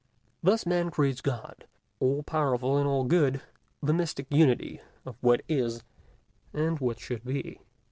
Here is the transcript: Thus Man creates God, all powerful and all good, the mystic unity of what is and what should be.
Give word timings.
Thus 0.41 0.65
Man 0.65 0.89
creates 0.89 1.21
God, 1.21 1.67
all 1.99 2.23
powerful 2.23 2.75
and 2.75 2.87
all 2.87 3.03
good, 3.03 3.39
the 3.83 3.93
mystic 3.93 4.25
unity 4.31 4.81
of 5.05 5.15
what 5.21 5.41
is 5.47 5.83
and 6.53 6.79
what 6.79 6.99
should 6.99 7.23
be. 7.23 7.59